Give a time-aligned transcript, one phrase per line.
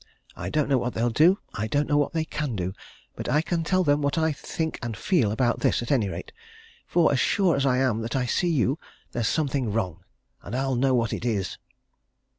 [0.35, 1.37] I don't know what they'll do.
[1.53, 2.73] I don't know what they can do.
[3.15, 6.31] But I can tell them what I think and feel about this, at any rate.
[6.87, 8.79] For as sure as I am that I see you,
[9.11, 10.03] there's something wrong!
[10.41, 11.59] And I'll know what it is."